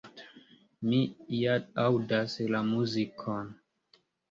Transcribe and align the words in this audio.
Mi 0.89 1.01
ja 1.41 1.59
aŭdas 1.85 2.35
la 2.55 2.65
muzikon!”. 2.73 3.55